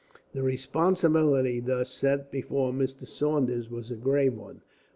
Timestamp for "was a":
3.69-3.95